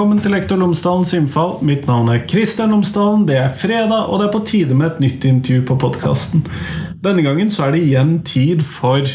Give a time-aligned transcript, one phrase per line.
[0.00, 1.58] Velkommen til Lektor Lomsdalens innfall.
[1.60, 3.26] Mitt navn er Kristian Lomsdalen.
[3.28, 6.46] Det er fredag, og det er på tide med et nytt intervju på podkasten.
[7.00, 9.06] Denne gangen så er det igjen tid for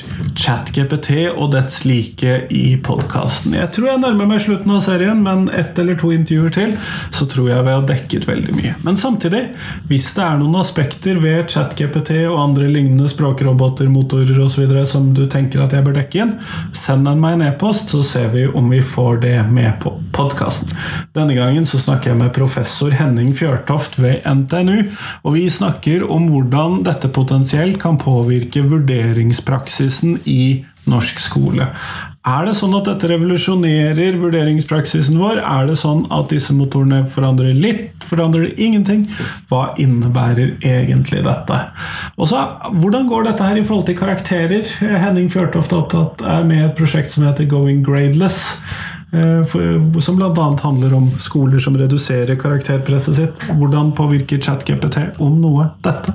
[0.41, 3.53] ChatGPT og dets like i podkasten.
[3.53, 6.73] Jeg tror jeg nærmer meg slutten av serien, men ett eller to intervjuer til,
[7.13, 8.71] så tror jeg vi har dekket veldig mye.
[8.87, 9.43] Men samtidig,
[9.91, 14.65] hvis det er noen aspekter ved ChatGPT og andre lignende språkroboter, motorer osv.
[14.89, 16.33] som du tenker at jeg bør dekke inn,
[16.73, 20.73] send den meg en e-post, så ser vi om vi får det med på podkasten.
[21.13, 24.89] Denne gangen så snakker jeg med professor Henning Fjørtoft ved NTNU,
[25.21, 31.67] og vi snakker om hvordan dette potensielt kan påvirke vurderingspraksisen i norsk skole.
[32.25, 35.41] Er det sånn at dette revolusjonerer vurderingspraksisen vår?
[35.41, 39.05] Er det sånn at disse motorene forandrer litt, forandrer ingenting?
[39.51, 41.59] Hva innebærer egentlig dette?
[42.17, 42.41] Og så,
[42.81, 44.65] Hvordan går dette her i forhold til karakterer?
[44.81, 45.73] Henning Fjørtoft
[46.25, 48.57] er med i et prosjekt som heter Going Gradeless.
[49.13, 49.45] Eh,
[50.01, 50.57] som bl.a.
[50.63, 53.49] handler om skoler som reduserer karakterpresset sitt.
[53.53, 56.13] Hvordan påvirker ChatGPT, om noe, dette?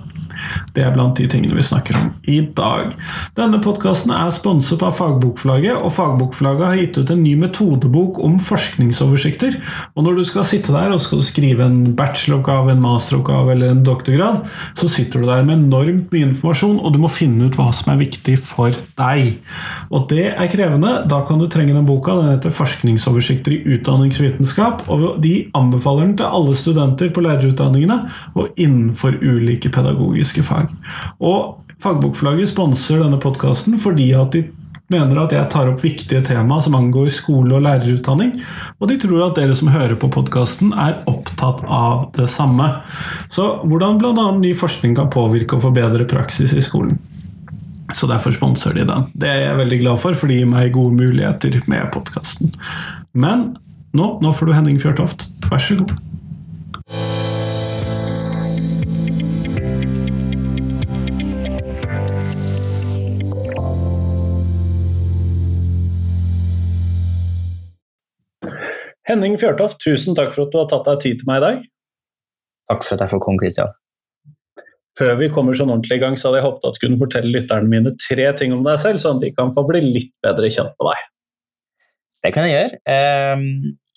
[0.74, 2.94] Det er blant de tingene vi snakker om i dag.
[3.38, 8.38] Denne podkasten er sponset av Fagbokforlaget, og Fagbokforlaget har gitt ut en ny metodebok om
[8.42, 9.58] forskningsoversikter.
[9.94, 13.84] Og når du skal sitte der og skal skrive en bacheloroppgave, en masteroppgave eller en
[13.86, 14.42] doktorgrad,
[14.78, 17.92] så sitter du der med enormt mye informasjon, og du må finne ut hva som
[17.94, 19.40] er viktig for deg.
[19.90, 21.00] Og det er krevende.
[21.10, 22.16] Da kan du trenge den boka.
[22.20, 27.98] Den heter 'Forskningsoversikter i utdanningsvitenskap', og de anbefaler den til alle studenter på lærerutdanningene
[28.34, 30.70] og innenfor ulike pedagogiske pedagogiske fag.
[31.20, 34.44] Og Fagbokforlaget sponser denne podkasten fordi at de
[34.90, 38.42] mener at jeg tar opp viktige tema som angår skole- og lærerutdanning,
[38.80, 42.82] og de tror at dere som hører på podkasten, er opptatt av det samme.
[43.30, 44.26] Så hvordan bl.a.
[44.36, 46.98] ny forskning kan påvirke og forbedre praksis i skolen.
[47.94, 49.06] Så derfor sponser de den.
[49.14, 52.50] Det er jeg veldig glad for, for det gir meg gode muligheter med podkasten.
[53.14, 53.56] Men
[53.94, 55.28] nå, nå får du Henning Fjørtoft.
[55.46, 55.96] Vær så god.
[69.10, 71.62] Henning Fjørtoft, tusen takk for at du har tatt deg tid til meg i dag.
[72.70, 73.72] Takk for at jeg får komme, Kristian.
[74.98, 77.32] Før vi kommer sånn ordentlig i gang, så hadde jeg håpet at du kunne fortelle
[77.34, 80.50] lytterne mine tre ting om deg selv, sånn at de kan få bli litt bedre
[80.52, 81.06] kjent med deg.
[82.20, 82.80] Det kan jeg gjøre.
[82.94, 83.44] Eh,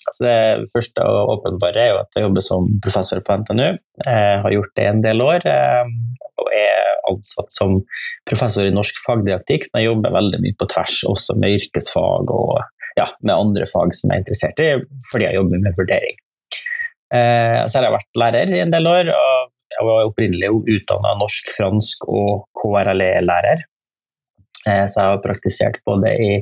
[0.08, 3.66] altså det første og åpenbare er jo at jeg jobber som professor på NTNU.
[4.08, 5.46] Jeg har gjort det en del år.
[5.50, 5.94] Eh,
[6.42, 7.76] og er ansatt som
[8.26, 9.68] professor i norsk fagdidaktikk.
[9.70, 12.56] Jeg jobber veldig mye på tvers, også med yrkesfag og
[12.98, 14.70] ja, med andre fag som jeg er interessert i,
[15.10, 16.16] fordi jeg jobber med vurdering.
[17.14, 19.10] Eh, så har jeg vært lærer i en del år.
[19.14, 23.64] og Jeg var opprinnelig utdanna norsk, fransk og KRLE-lærer.
[24.68, 26.34] Eh, så jeg har praktisert både i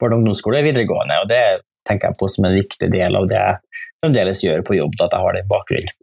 [0.00, 1.42] barne- og ungdomsskole og videregående, og det
[1.88, 5.14] tenker jeg på som en viktig del av det jeg fremdeles gjør på jobb, at
[5.16, 5.96] jeg har den bakgrunnen.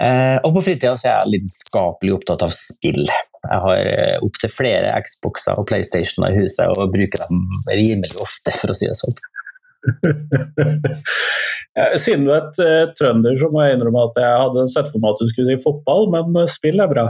[0.00, 3.02] Eh, og på fritida er jeg lidenskapelig opptatt av spill.
[3.50, 7.42] Jeg har eh, opptil flere Xboxer og PlayStationer i huset og bruker dem
[7.74, 9.18] rimelig ofte, for å si det sånn.
[12.02, 15.02] Siden du er et uh, trønder, så må jeg innrømme at jeg hadde sett for
[15.02, 17.06] meg at du skulle si fotball, men uh, spill er bra.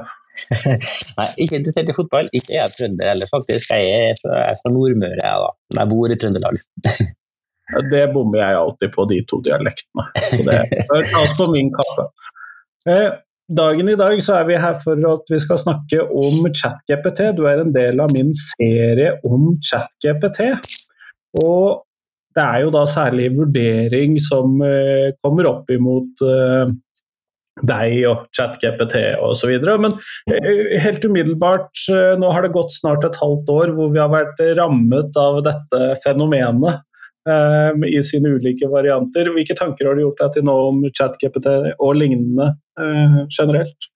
[1.19, 2.29] Nei, ikke interessert i fotball.
[2.37, 3.73] Ikke jeg er trønder heller, faktisk.
[3.75, 5.51] Jeg er fra, jeg er fra Nordmøre, jeg, da.
[5.73, 6.61] Men jeg bor i Trøndelag.
[7.93, 10.07] det bommer jeg alltid på, de to dialektene.
[10.29, 10.61] Så det
[11.13, 12.07] tas på min kaffe.
[12.89, 13.11] Eh,
[13.57, 17.31] dagen i dag så er vi her for at vi skal snakke om ChatGPT.
[17.37, 20.45] Du er en del av min serie om ChatGPT.
[21.43, 21.83] Og
[22.37, 26.71] det er jo da særlig vurdering som uh, kommer opp imot uh,
[27.67, 29.57] deg og ChatGPT osv.
[29.83, 31.73] Men uh, helt umiddelbart,
[32.23, 35.91] nå har det gått snart et halvt år hvor vi har vært rammet av dette
[36.07, 36.87] fenomenet
[37.31, 39.31] um, i sine ulike varianter.
[39.35, 43.91] Hvilke tanker har du gjort deg til nå om ChatGPT og lignende uh, generelt?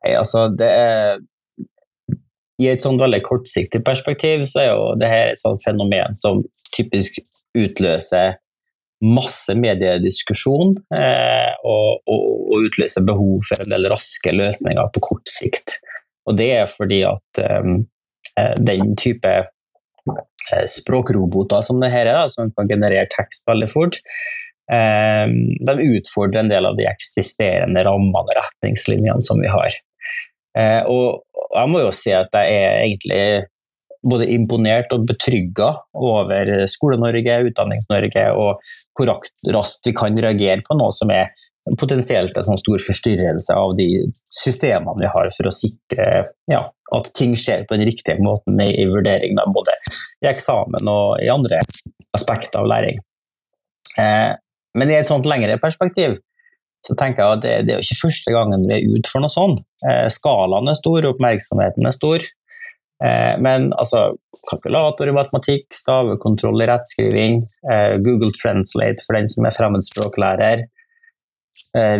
[0.00, 1.20] Hey, altså, det er
[2.60, 6.42] i et sånn veldig kortsiktig perspektiv så er jo det her et sånt fenomen som
[6.76, 7.16] typisk
[7.56, 8.36] utløser
[9.00, 15.30] masse mediediskusjon eh, og, og, og, utløser behov for en del raske løsninger på kort
[15.32, 15.78] sikt.
[16.28, 19.32] Og det er fordi at eh, den type
[20.70, 24.00] språkroboter som det her er, da, som kan generere tekst veldig fort,
[24.72, 25.26] eh,
[25.68, 29.78] de utfordrer en del av de eksisterende rammene og retningslinjene som vi har.
[30.58, 31.22] Eh, og
[31.54, 33.24] jeg må jo si at jeg er egentlig
[34.00, 38.62] både imponert og betrygga over Skole-Norge, Utdannings-Norge, og
[38.96, 41.28] hvor raskt vi kan reagere på noe som er
[41.80, 43.88] potensielt en sånn stor forstyrrelse av de
[44.24, 46.06] systemene vi har for å sikre
[46.50, 46.62] ja,
[46.96, 49.76] at ting skjer på den riktige måten i, i vurdering, både
[50.24, 51.60] i eksamen og i andre
[52.16, 52.98] aspekter av læring.
[54.00, 54.32] Eh,
[54.78, 56.18] men i et sånt lengre perspektiv
[56.86, 59.22] så tenker jeg at det, det er jo ikke første gangen vi er ute for
[59.22, 59.64] noe sånt.
[59.84, 62.24] Eh, skalaen er stor, oppmerksomheten er stor.
[63.04, 64.06] Eh, men altså,
[64.48, 67.42] kalkulator i matematikk, stavekontroll i rettskriving,
[67.72, 70.64] eh, Google Translate for den som er fremmedspråklærer,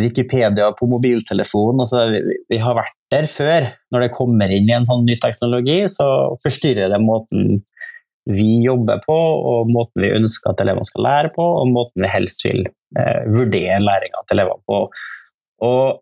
[0.00, 2.06] Wikipedia på mobiltelefon altså,
[2.50, 3.68] vi, har vært der før.
[3.94, 6.06] Når det kommer inn i en sånn ny teknologi, så
[6.42, 7.60] forstyrrer det måten
[8.30, 12.12] vi jobber på, og måten vi ønsker at elevene skal lære på, og måten vi
[12.12, 14.82] helst vil eh, vurdere læringa til elevene på.
[15.66, 16.00] Og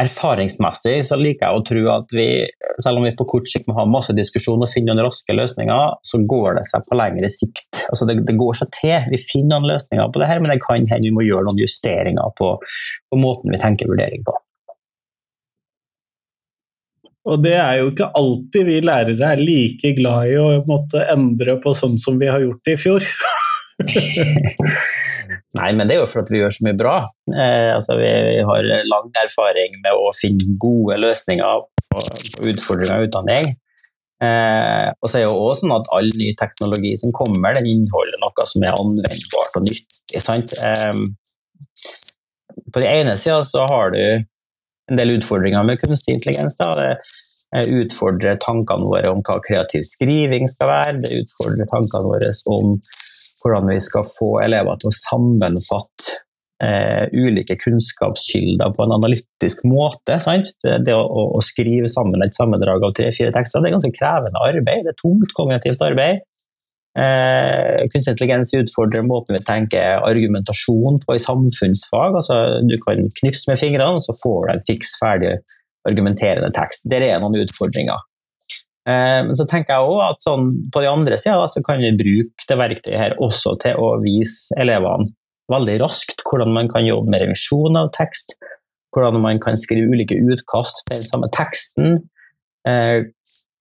[0.00, 2.28] erfaringsmessig så liker jeg å tro at vi,
[2.82, 5.96] selv om vi på kort sikt må ha masse diskusjon og finne noen raske løsninger,
[6.06, 7.82] så går det seg på lengre sikt.
[7.88, 9.08] Altså det, det, går seg til.
[9.12, 11.60] Vi finner noen løsninger på det her, men det kan hende vi må gjøre noen
[11.60, 12.54] justeringer på,
[13.10, 14.36] på måten vi tenker vurdering på.
[17.30, 21.58] Og det er jo ikke alltid vi lærere er like glad i å måtte endre
[21.60, 23.04] på sånn som vi har gjort det i fjor.
[25.58, 26.94] Nei, men det er jo for at vi gjør så mye bra.
[27.32, 28.10] Eh, altså, vi,
[28.46, 32.04] har lang erfaring med å finne gode løsninger på,
[32.52, 33.52] utfordringer i utdanning.
[34.20, 38.20] Eh, og så er jo også sånn at all ny teknologi som kommer, den inneholder
[38.20, 40.20] noe som er anvendbart og nyttig.
[40.20, 40.54] Sant?
[40.66, 40.94] Eh,
[42.70, 44.02] på den ene sida så har du
[44.90, 46.58] en del utfordringer med kunstig intelligens.
[46.58, 46.70] Da.
[46.74, 50.98] Det utfordrer tankene våre om hva kreativ skriving skal være.
[51.02, 52.76] Det utfordrer tankene våre om
[53.42, 56.16] hvordan vi skal få elever til å sammenfatte
[56.62, 60.18] eh, ulike kunnskapskilder på en analytisk måte.
[60.22, 60.52] Sant?
[60.62, 61.04] Det å,
[61.38, 64.84] å, skrive sammen et sammendrag av tre-fire tekster det er ganske krevende arbeid.
[64.86, 66.26] Det er tungt kognitivt arbeid.
[66.98, 72.18] Eh, kunstig intelligens utfordrer måten vi tenker argumentasjon på i samfunnsfag.
[72.18, 75.36] Altså, du kan knipse med fingrene, og så får du en fiks ferdig
[75.88, 76.88] argumenterende tekst.
[76.90, 78.02] Der er noen utfordringer.
[78.90, 81.92] Eh, men så tenker jeg også at sånn, på de andre sida så kan vi
[81.98, 85.12] bruke det verktøyet her også til å vise elevene
[85.50, 88.36] veldig raskt hvordan man kan jobbe med revisjon av tekst,
[88.94, 91.96] hvordan man kan skrive ulike utkast til den samme teksten.
[92.68, 93.06] Eh,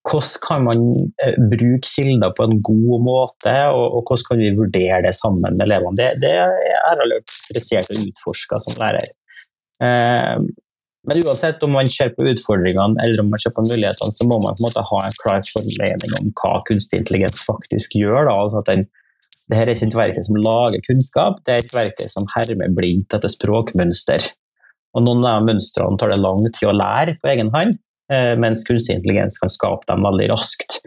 [0.10, 0.84] hvordan kan man
[1.24, 5.66] eh, bruke kilder på en god måte, og, hvordan kan vi vurdere det sammen med
[5.68, 5.98] elevene?
[6.00, 9.14] Det, det er jeg interessert i å utforske som lærer.
[11.10, 14.38] Men uansett om man ser på utfordringene eller om man ser på mulighetene, så må
[14.44, 18.30] man på en måte ha en klar formening om hva kunstig intelligens faktisk gjør.
[18.30, 18.36] Da.
[18.46, 18.86] Altså at den,
[19.50, 22.78] det her er ikke et verktøy som lager kunnskap, det er et verktøy som hermer
[22.78, 24.32] blindt etter språkmønster.
[24.98, 27.78] Og Noen av mønstrene tar det lang tid å lære på egen hånd,
[28.14, 30.80] Eh, mens kunstig intelligens kan skape dem veldig raskt.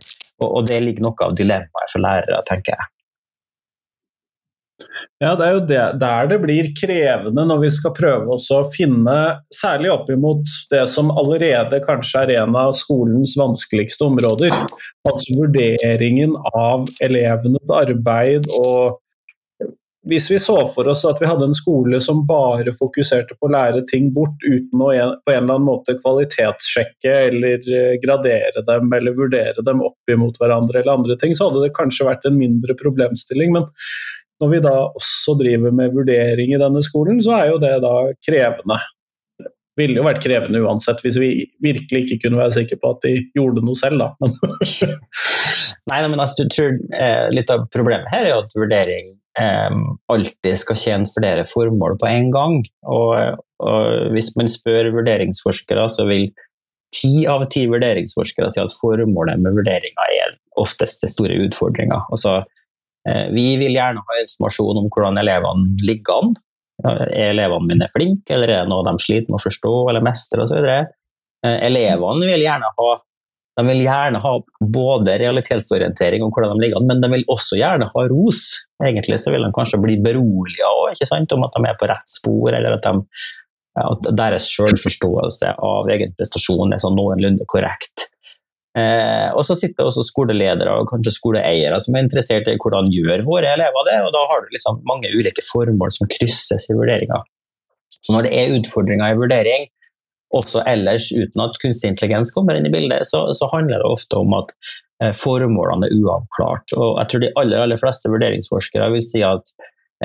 [0.43, 2.89] Og, det ligger noe av dilemmaet for lærere, tenker jeg.
[5.23, 9.19] Ja, det er jo det, der det blir krevende når vi skal prøve å finne,
[9.55, 14.55] særlig opp imot det som allerede kanskje er en av skolens vanskeligste områder.
[15.09, 19.01] Altså vurderingen av elevenes arbeid og
[20.09, 23.53] hvis vi så for oss at vi hadde en skole som bare fokuserte på å
[23.55, 28.91] lære ting bort uten å på en eller annen måte kvalitetssjekke eller eh, gradere dem
[28.99, 32.39] eller vurdere dem opp imot hverandre eller andre ting, så hadde det kanskje vært en
[32.39, 33.55] mindre problemstilling.
[33.55, 33.69] Men
[34.43, 37.95] når vi da også driver med vurdering i denne skolen, så er jo det da
[38.27, 38.79] krevende.
[39.39, 41.31] Det ville jo vært krevende uansett, hvis vi
[41.65, 44.11] virkelig ikke kunne være sikre på at de gjorde noe selv, da.
[45.91, 49.09] Nei, men altså, jeg tror eh, Litt av problemet her er jo at vurdering
[49.41, 49.79] eh,
[50.13, 52.59] alltid skal tjene flere formål på en gang.
[52.91, 56.29] Og, og hvis man spør vurderingsforskere, så vil
[56.93, 62.05] ti av ti vurderingsforskere si at formålet med vurderinga er oftest det store utfordringa.
[62.13, 62.43] Altså,
[63.35, 66.35] vi vil gjerne ha informasjon om hvordan elevene ligger an.
[66.87, 70.45] Er elevene mine flinke, eller er det noe de sliter med å forstå eller mestre
[70.45, 70.69] osv.?
[71.43, 72.93] Uh, elevene vil gjerne ha
[73.57, 74.33] de vil gjerne ha
[74.75, 78.41] både realitetsorientering om hvordan de ligger an, men de vil også gjerne ha ros.
[78.83, 82.79] Egentlig så vil de kanskje bli beroliga om at de er på rett spor, eller
[82.79, 83.21] at, de,
[83.83, 88.09] at deres selvforståelse av egen prestasjon er sånn noenlunde korrekt.
[88.79, 93.25] Eh, og så sitter også skoleledere og kanskje skoleeiere som er interessert i hvordan gjør
[93.27, 97.21] våre elever det, og da har du liksom mange ulike formål som krysses i vurderinga.
[98.01, 99.69] Så når det er utfordringer i vurdering,
[100.33, 104.17] også ellers uten at kunstig intelligens kommer inn i bildet, så, så handler det ofte
[104.23, 104.55] om at
[105.05, 106.73] eh, formålene er uavklart.
[106.73, 109.53] Og jeg tror de aller, aller fleste vurderingsforskere vil si at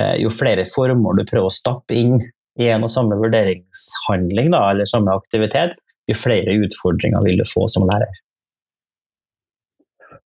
[0.00, 2.20] eh, jo flere formål du prøver å stappe inn
[2.60, 7.64] i en og samme vurderingshandling da, eller samme aktivitet, jo flere utfordringer vil du få
[7.72, 8.12] som lærer.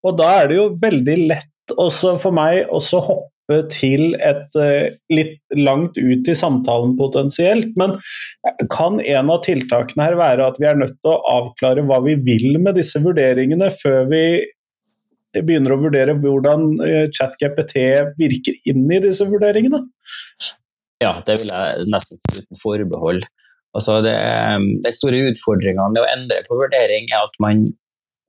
[0.08, 4.88] Og da er det jo veldig lett også for meg å hoppe til et uh,
[5.12, 7.74] litt langt ut i samtalen potensielt.
[7.80, 7.98] Men
[8.72, 12.16] kan en av tiltakene her være at vi er nødt til å avklare hva vi
[12.24, 14.24] vil med disse vurderingene, før vi
[15.40, 17.78] begynner å vurdere hvordan eh, ChatGPT
[18.20, 19.80] virker inn i disse vurderingene?
[21.02, 23.24] Ja, det vil jeg nesten uten forbehold.
[23.78, 24.16] Altså det,
[24.84, 27.70] de store utfordringene med å endre på vurdering er at man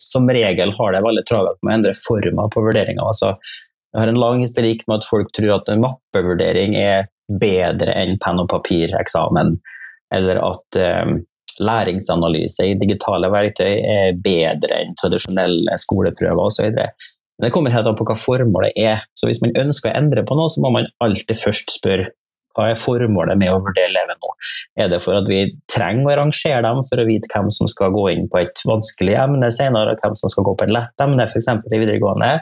[0.02, 3.04] som regel har det veldig travelt med å endre former på vurderinger.
[3.04, 3.35] Altså,
[3.92, 8.18] jeg har en lang historikk med at folk tror at en mappevurdering er bedre enn
[8.23, 9.54] penn og papir-eksamen,
[10.14, 11.18] eller at um,
[11.62, 16.73] læringsanalyse i digitale verktøy er bedre enn tradisjonelle skoleprøver osv.
[16.73, 19.04] Men det kommer helt an på hva formålet er.
[19.18, 22.11] Så hvis man ønsker å endre på noe, så må man alltid først spørre
[22.56, 24.35] hva er formålet med å vurdere eleven nå?
[24.82, 27.94] Er det for at vi trenger å rangere dem for å vite hvem som skal
[27.94, 31.04] gå inn på et vanskelig emne senere, og hvem som skal gå på et lett
[31.06, 31.50] emne, f.eks.
[31.73, 32.37] i videregående?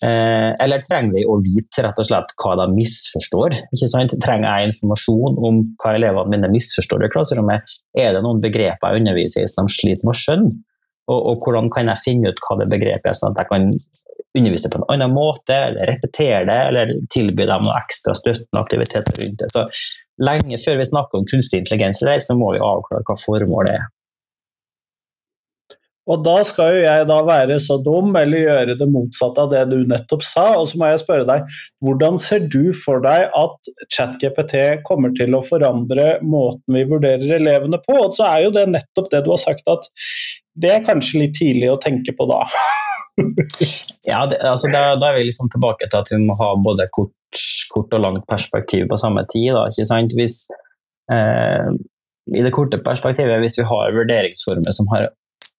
[0.00, 3.58] Eh, eller trenger vi å vite rett og slett hva de misforstår?
[3.76, 7.76] Trenger jeg informasjon om hva elevene mine misforstår i klasserommet?
[7.92, 10.54] Er det noen begreper jeg underviser i som sliter med å skjønne?
[11.10, 13.64] Og, og, hvordan kan jeg finne ut hva det begrepet er, sånn at jeg kan
[14.38, 19.22] undervise på en annen måte, eller repetere det, eller tilby dem noe ekstra støttende aktiviteter
[19.22, 19.48] rundt det.
[19.54, 19.66] Så
[20.22, 23.88] lenge før vi snakker om kunstig intelligens, så må vi avklare hva formålet er.
[26.10, 29.60] Og da skal jo jeg da være så dum eller gjøre det motsatte av det
[29.70, 33.70] du nettopp sa, og så må jeg spørre deg, hvordan ser du for deg at
[33.92, 34.56] ChatGPT
[34.86, 37.98] kommer til å forandre måten vi vurderer elevene på?
[38.08, 39.86] Og så er jo det nettopp det du har sagt, at
[40.60, 42.42] det er kanskje litt tidlig å tenke på da.
[44.08, 46.88] Ja, det, altså da, da, er vi liksom tilbake til at vi må ha både
[46.94, 47.14] kort,
[47.72, 49.52] kort og langt perspektiv på samme tid.
[49.56, 50.16] Da, ikke sant?
[50.18, 50.42] Hvis,
[51.12, 51.70] eh,
[52.30, 55.08] I det korte perspektivet, hvis vi har vurderingsformer som har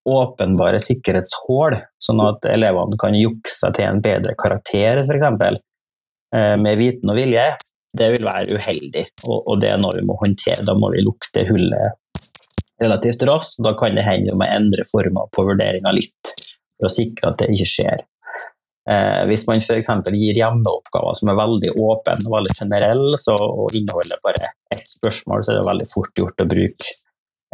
[0.08, 5.60] åpenbare sikkerhetshull, sånn at elevene kan jukse til en bedre karakter, f.eks.,
[6.34, 7.52] eh, med viten og vilje,
[7.92, 9.04] det vil være uheldig.
[9.28, 10.64] Og, det er noe vi må håndtere.
[10.64, 11.98] Da må vi lukte hullet
[12.82, 13.60] relativt raskt.
[13.64, 16.21] Da kan det hende vi må endre former på vurderinga litt,
[16.82, 18.02] for å sikre at det ikke skjer.
[18.90, 19.88] Eh, hvis man f.eks.
[20.10, 25.46] gir hjemmeoppgaver som er veldig åpne og veldig generelle, så, og inneholder bare ett spørsmål,
[25.46, 26.98] så er det veldig fort gjort å bruke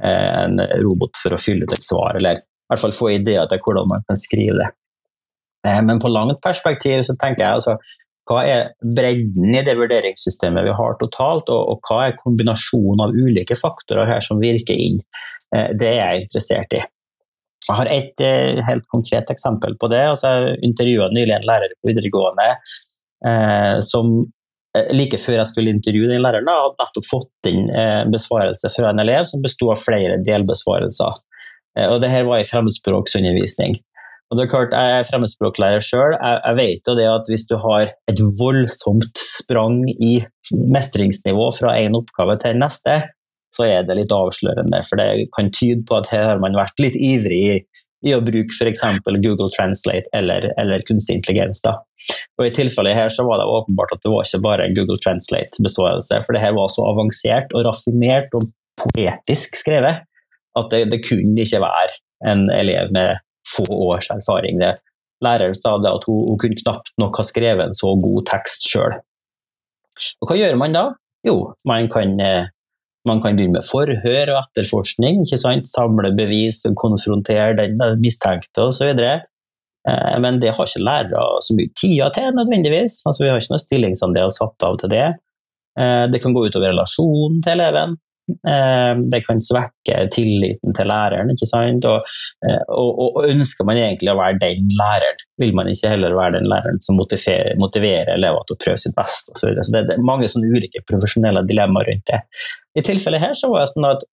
[0.03, 3.49] Eh, en robot for å fylle ut et svar, eller i hvert fall få ideer
[3.51, 4.69] til hvordan man kan skrive det.
[5.67, 7.79] Eh, men på langt perspektiv så tenker jeg altså
[8.29, 13.17] hva er bredden i det vurderingssystemet vi har totalt, og, og hva er kombinasjonen av
[13.17, 15.01] ulike faktorer her som virker inn?
[15.57, 16.85] Eh, det er jeg interessert i.
[17.69, 18.23] Jeg har et
[18.65, 20.01] helt konkret eksempel på det.
[20.11, 24.23] Altså, jeg intervjua nylig en lærer på videregående eh, som
[24.77, 28.93] Eh, like før jeg skulle intervjue den læreren, hadde nettopp fått inn eh, besvarelse fra
[28.93, 31.21] en elev som besto av flere delbesvarelser.
[31.79, 33.79] Eh, og det her var i fremmedspråksundervisning.
[34.29, 36.13] Og det er klart, Jeg er fremmedspråklærer sjøl.
[36.19, 40.19] Jeg, jeg, vet jo det at hvis du har et voldsomt sprang i
[40.53, 42.99] mestringsnivå fra én oppgave til neste,
[43.57, 44.81] så er det litt avslørende.
[44.87, 47.59] For det kan tyde på at her har man vært litt ivrig i
[48.07, 48.85] i å bruke f.eks.
[49.25, 51.63] Google Translate eller, eller, kunstig intelligens.
[51.65, 51.75] Da.
[52.39, 55.01] Og I tilfellet her så var det åpenbart at det var ikke bare en Google
[55.03, 58.47] Translate-besvarelse, for det her var så avansert og raffinert og
[58.79, 60.05] poetisk skrevet
[60.59, 64.61] at det, det kunne ikke være en elev med få års erfaring.
[64.63, 64.77] Det.
[65.25, 68.69] Læreren sa det at hun, hun kunne knapt nok ha skrevet en så god tekst
[68.71, 68.99] sjøl.
[70.23, 70.85] Og hva gjør man da?
[71.27, 72.51] Jo, man kan eh,
[73.07, 75.71] man kan begynne med forhør og etterforskning, ikke sant?
[75.71, 78.91] samle bevis, konfrontere den mistenkte osv.
[79.89, 83.01] Eh, men det har ikke lærere så mye tid til, nødvendigvis.
[83.07, 85.07] Altså, vi har ikke noe stillingsandel satt av til det.
[85.79, 87.97] Eh, det kan gå utover relasjonen til eleven.
[88.29, 91.31] Eh, det kan svekke tilliten til læreren.
[91.33, 91.87] ikke sant?
[91.89, 92.05] Og,
[92.45, 96.37] eh, og, og, ønsker man egentlig å være den læreren, vil man ikke heller være
[96.39, 99.35] den læreren som motiverer, motiverer elever til å prøve sitt beste.
[99.35, 102.23] Så, så det, er mange sånne ulike profesjonelle dilemmaer rundt det.
[102.77, 104.07] I tilfellet her så var det sånn at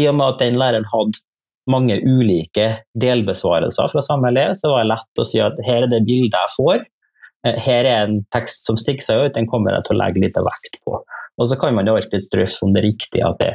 [0.00, 1.24] i og med at den læreren hadde
[1.70, 5.92] mange ulike delbesvarelser fra samme elev, så var det lett å si at her er
[5.92, 6.84] det bildet jeg får.
[7.46, 10.24] Eh, her er en tekst som stikker seg ut, den kommer jeg til å legge
[10.24, 10.98] litt vekt på.
[11.42, 13.52] Og så kan man jo alltid strøffe om det er riktig at det,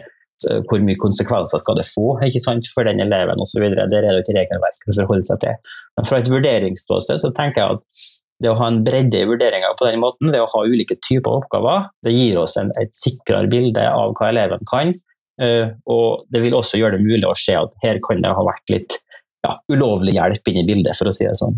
[0.69, 3.63] hvor mye konsekvenser skal det få ikke sant, for den eleven osv.
[3.73, 5.75] Det er det ikke regelverket å forholde seg til.
[5.97, 8.07] Men fra et vurderingsståsted så tenker jeg at
[8.43, 11.39] det å ha en bredde i vurderinga på den måten, ved å ha ulike typer
[11.39, 14.93] oppgaver, det gir oss en, et sikrere bilde av hva eleven kan.
[15.41, 18.45] Uh, og det vil også gjøre det mulig å se at her kan det ha
[18.45, 18.99] vært litt
[19.45, 21.57] ja, ulovlig hjelp inn i bildet, for å si det sånn.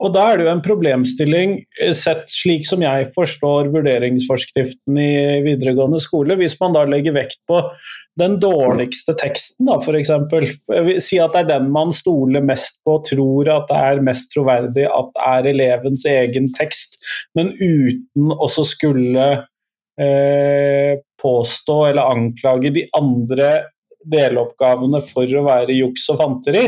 [0.00, 5.40] Og da er det jo en problemstilling, eh, sett slik som jeg forstår vurderingsforskriften i
[5.44, 7.60] videregående skole, hvis man da legger vekt på
[8.20, 10.12] den dårligste teksten, da f.eks.
[11.04, 14.88] Si at det er den man stoler mest på, tror at det er mest troverdig
[14.88, 17.00] at det er elevens egen tekst,
[17.36, 19.28] men uten også skulle
[20.00, 23.52] eh, påstå eller anklage de andre
[24.10, 26.64] deloppgavene for å være juks og fanteri.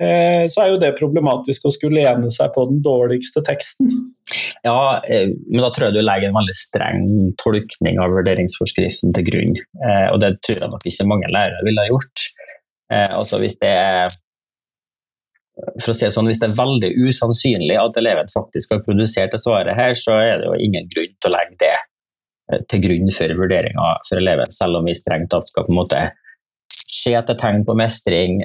[0.00, 3.90] Eh, så er jo det problematisk å skulle lene seg på den dårligste teksten.
[4.64, 7.04] Ja, eh, men da tror jeg du legger en veldig streng
[7.40, 9.54] tolkning av vurderingsforskriften til grunn.
[9.60, 12.26] Eh, og det tror jeg nok ikke mange lærere ville ha gjort.
[12.90, 14.08] Altså hvis det er
[15.78, 19.30] for å si det sånn, Hvis det er veldig usannsynlig at eleven faktisk har produsert
[19.30, 23.12] det svaret her, så er det jo ingen grunn til å legge det til grunn
[23.14, 26.00] for vurderinga for eleven, selv om vi strengt tatt skal på en måte
[26.90, 28.40] se etter tegn på mestring,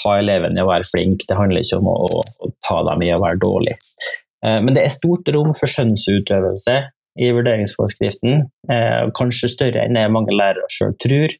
[0.00, 1.26] ta eleven i å være flink.
[1.28, 3.76] Det handler ikke om å, å, ta dem i å være dårlig.
[4.46, 6.76] Eh, men det er stort rom for skjønnsutøvelse
[7.20, 8.44] i vurderingsforskriften.
[8.72, 11.34] Eh, kanskje større enn det mange lærere sjøl tror.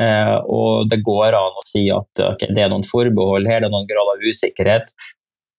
[0.00, 3.68] Eh, og det går an å si at okay, det er noen forbehold her, det
[3.68, 4.94] er noen grad av usikkerhet.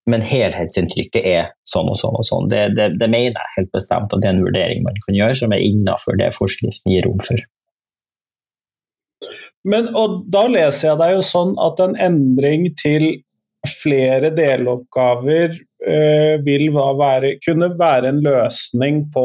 [0.10, 2.48] Men helhetsinntrykket er sånn og sånn og sånn.
[2.50, 5.38] Det, det, det mener jeg helt bestemt at det er en vurdering man kan gjøre
[5.44, 7.44] som er innafor det forskriften gir rom for.
[9.68, 13.06] Men, og da leser jeg deg jo sånn at en endring til
[13.68, 19.24] flere deloppgaver Eh, vil være, kunne være en løsning på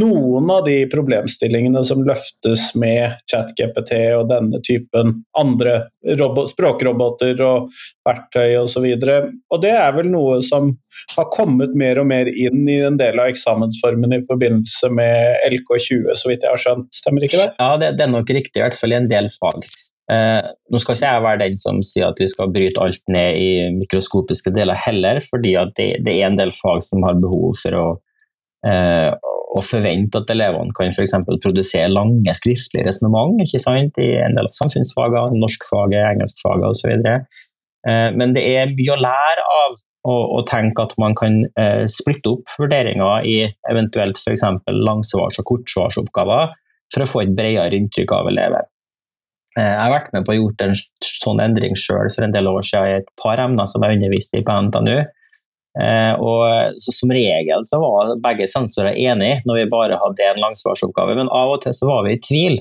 [0.00, 5.76] noen av de problemstillingene som løftes med ChatGPT og denne typen andre
[6.18, 7.70] robot, språkroboter og
[8.08, 8.88] verktøy osv.
[8.98, 10.72] Det er vel noe som
[11.14, 16.16] har kommet mer og mer inn i en del av eksamensformen i forbindelse med LK20,
[16.18, 16.90] så vidt jeg har skjønt.
[16.98, 17.52] Stemmer ikke det?
[17.62, 19.62] Ja, det, det er nok riktig, i hvert fall i en del fag.
[20.12, 20.38] Eh,
[20.70, 23.48] nå skal ikke jeg være den som sier at vi skal bryte alt ned i
[23.74, 27.86] mikroskopiske deler heller, fordi det, det, er en del fag som har behov for å,
[28.70, 29.10] eh,
[29.56, 31.16] å forvente at elevene kan f.eks.
[31.42, 37.10] produsere lange skriftlige resonnement i en del av samfunnsfagene, norskfaget, engelskfaget osv.
[37.90, 41.82] Eh, men det er mye å lære av å, å tenke at man kan eh,
[41.90, 44.46] splitte opp vurderinger i eventuelt f.eks.
[44.70, 46.54] langsvars- og kortsvarsoppgaver
[46.94, 48.70] for å få et bredere inntrykk av eleven.
[49.56, 52.48] Eh, jeg har vært med på å gjort en sånn endring sjøl for en del
[52.50, 54.96] år siden i et par emner som jeg underviste i på NTNU.
[55.76, 61.16] Eh, og Som regel så var begge sensorer enige når vi bare hadde én langsvarsoppgave,
[61.18, 62.60] men av og til så var vi i tvil.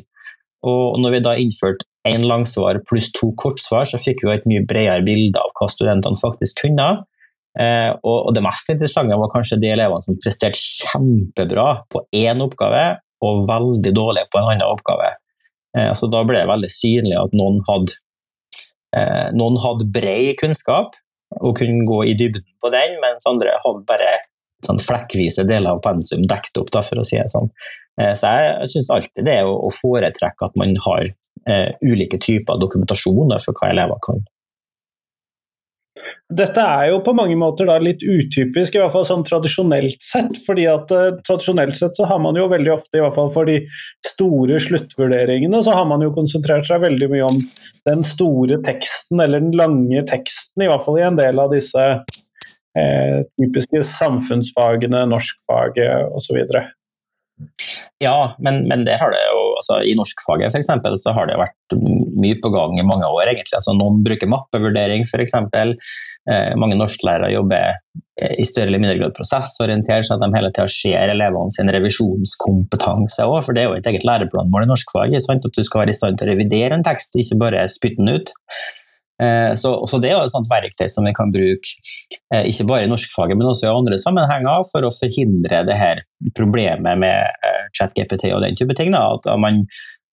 [0.66, 4.66] Og når vi da innførte én langsvar pluss to kortsvar, så fikk vi et mye
[4.68, 6.88] bredere bilde av hva studentene faktisk kunne.
[7.56, 12.86] Eh, og det mest interessante var kanskje de elevene som presterte kjempebra på én oppgave,
[13.26, 15.14] og veldig dårlig på en annen oppgave.
[15.78, 17.98] Eh, så da ble det veldig synlig at noen hadde,
[18.96, 20.96] eh, noen hadde bred kunnskap
[21.42, 24.14] og kunne gå i dybden på den, mens andre hadde bare
[24.66, 27.52] sånn flekkvise deler av pensum dekket opp, da, for å si det sånn.
[28.02, 31.12] Eh, så jeg syns alltid det er å foretrekke at man har
[31.86, 34.24] ulike typer dokumentasjoner for hva elever kan.
[36.26, 40.40] Dette er jo på mange måter litt utypisk, i hvert fall sånn tradisjonelt sett.
[40.46, 43.46] fordi at uh, Tradisjonelt sett så har man jo veldig ofte, i hvert fall for
[43.46, 43.60] de
[44.08, 47.38] store sluttvurderingene, så har man jo konsentrert seg veldig mye om
[47.86, 51.86] den store teksten, eller den lange teksten, i hvert fall i en del av disse
[51.94, 56.42] eh, typiske samfunnsfagene, norskfaget osv.
[58.00, 60.70] Ja, men, men der har det jo altså, I norskfaget f.eks.
[61.04, 61.76] så har det vært
[62.16, 63.28] mye på gang i mange år.
[63.32, 63.58] egentlig.
[63.58, 65.36] Altså, noen bruker mappevurdering f.eks.
[65.36, 70.54] Eh, mange norsklærere jobber eh, i større eller mindre grad prosessorientert, sånn at de hele
[70.56, 73.42] tida ser elevene sin revisjonskompetanse òg.
[73.48, 76.20] For det er jo et eget læreplanmål i norskfag at du skal være i stand
[76.20, 78.36] til å revidere en tekst, ikke bare spytte den ut.
[79.24, 81.76] Eh, så, så, Det er jo et sånt verktøy som vi kan bruke
[82.34, 86.04] eh, ikke bare i norskfaget, men også i andre sammenhenger for å forhindre det her
[86.36, 87.48] problemet med
[87.78, 88.96] chat-GPT og den type ting.
[88.98, 89.64] At man,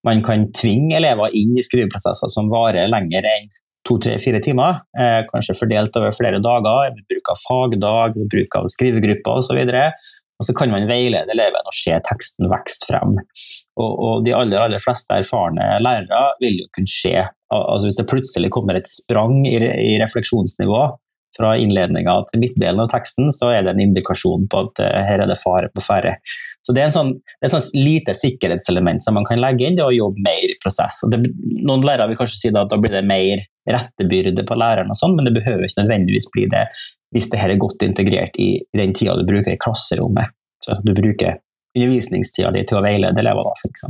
[0.06, 3.50] man, kan tvinge elever inn i skriveprosesser som varer lenger enn
[3.82, 4.84] to, tre, fire timer.
[5.30, 9.58] kanskje fordelt over flere dager, ved bruk av fagdag, ved bruk av skrivegrupper osv.
[10.38, 13.18] Og så kan man veilede eleven og se teksten vokse frem.
[13.78, 17.14] Og, og, de aller, aller fleste erfarne lærere vil jo kunne se
[17.52, 20.82] altså Hvis det plutselig kommer et sprang i, i refleksjonsnivå
[21.36, 25.22] fra innledninga til midtdelen av teksten, så er det en indikasjon på at uh, her
[25.24, 26.16] er det fare på ferde.
[26.64, 29.94] Så Det er sånn, et sånn lite sikkerhetselement som man kan legge inn, det å
[29.94, 31.00] jobbe mer i prosess.
[31.06, 31.22] Og det,
[31.62, 35.16] noen lærere vil kanskje si at da blir det mer rettebyrde på læreren, og sånn,
[35.16, 36.66] men det behøver ikke nødvendigvis bli det
[37.12, 40.32] hvis det her er godt integrert i, den tida du bruker i klasserommet.
[40.64, 41.40] Så du bruker
[41.76, 43.88] undervisningstida di til å veilede elever, f.eks.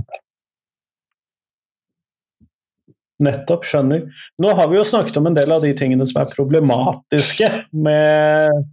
[3.22, 4.06] Nettopp, skjønner.
[4.42, 8.64] Nå har vi jo snakket om en del av de tingene som er problematiske med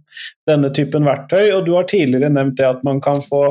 [0.50, 3.46] denne typen verktøy, og du har tidligere nevnt det at man kan få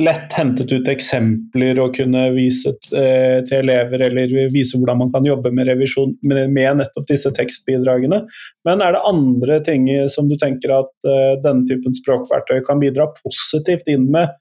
[0.00, 5.26] lett hentet ut eksempler og kunne vise eh, til elever, eller vise hvordan man kan
[5.28, 8.22] jobbe med revisjon med, nettopp disse tekstbidragene.
[8.68, 13.10] Men er det andre ting som du tenker at eh, denne typen språkverktøy kan bidra
[13.20, 14.32] positivt inn med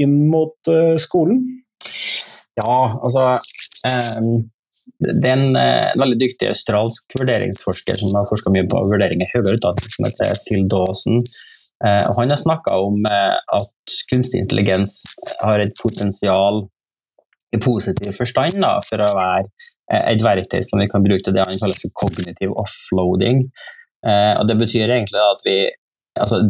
[0.00, 1.42] inn mot eh, skolen?
[2.54, 3.34] Ja, altså
[5.00, 9.24] det er en, eh, en, veldig dyktig australsk vurderingsforsker som har forska mye på vurdering
[9.24, 11.22] i høyere utdanning, som heter Phil Dawson.
[11.84, 15.02] Eh, han har snakka om eh, at kunstig intelligens
[15.44, 16.64] har et potensial
[17.54, 19.46] i positiv forstand da, for å være
[19.92, 23.46] eh, et verktøy som vi kan bruke til det han kaller for kognitiv offloading.
[24.06, 25.58] Eh, og Det betyr egentlig at vi
[26.20, 26.42] altså,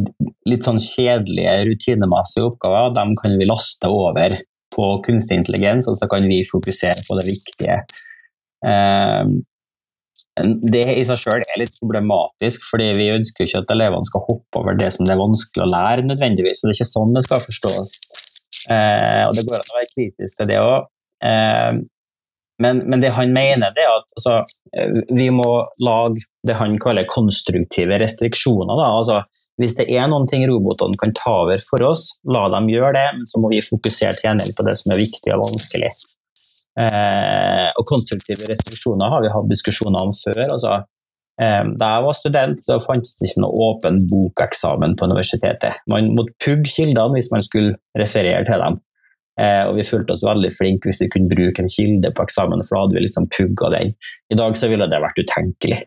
[0.51, 4.37] litt sånn kjedelige, rutinemessige oppgaver dem kan vi laste over
[4.75, 7.79] på kunstig intelligens, og så kan vi fokusere på det viktige.
[8.65, 9.35] Eh,
[10.43, 14.61] det i seg selv er litt problematisk, fordi vi ønsker ikke at elevene skal hoppe
[14.61, 16.63] over det som det er vanskelig å lære, nødvendigvis.
[16.63, 17.93] og Det er ikke sånn det skal forstås.
[18.73, 20.89] Eh, og Det går an å være kritisk til det òg.
[21.31, 21.73] Eh,
[22.63, 24.35] men, men, det han mener, det er at altså,
[25.11, 25.49] vi må
[25.83, 28.79] lage det han kaller konstruktive restriksjoner.
[28.79, 29.23] Altså,
[29.59, 33.07] hvis det er noen ting robotene kan ta over for oss, la dem gjøre det,
[33.19, 35.91] men så må vi fokusere til gjengjeld på det som er viktig og vanskelig.
[36.75, 40.41] Eh, og konstruktive restriksjoner har vi hatt diskusjoner om før.
[40.57, 40.81] Altså,
[41.41, 45.85] eh, da jeg var student, så fantes det ikke noe åpen bokeksamen på universitetet.
[45.91, 48.81] Man måtte pugge kildene hvis man skulle referere til dem.
[49.41, 52.63] Eh, og vi følte oss veldig flinke hvis vi kunne bruke en kilde på eksamen,
[52.63, 53.95] for da hadde vi liksom pugga den.
[54.31, 55.81] I dag så ville det vært utenkelig.